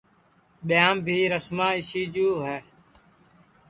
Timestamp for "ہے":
2.45-2.59